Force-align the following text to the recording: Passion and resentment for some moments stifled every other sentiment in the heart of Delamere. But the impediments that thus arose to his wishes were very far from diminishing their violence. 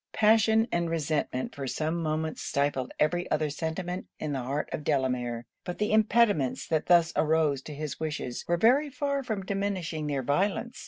Passion 0.13 0.67
and 0.71 0.89
resentment 0.89 1.53
for 1.53 1.67
some 1.67 2.01
moments 2.01 2.41
stifled 2.41 2.91
every 2.99 3.29
other 3.29 3.51
sentiment 3.51 4.07
in 4.19 4.31
the 4.33 4.39
heart 4.41 4.67
of 4.73 4.83
Delamere. 4.83 5.45
But 5.63 5.77
the 5.77 5.91
impediments 5.93 6.65
that 6.69 6.87
thus 6.87 7.13
arose 7.15 7.61
to 7.61 7.75
his 7.75 7.99
wishes 7.99 8.43
were 8.47 8.57
very 8.57 8.89
far 8.89 9.21
from 9.21 9.45
diminishing 9.45 10.07
their 10.07 10.23
violence. 10.23 10.79